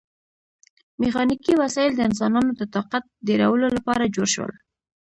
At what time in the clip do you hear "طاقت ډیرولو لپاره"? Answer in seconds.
2.75-4.11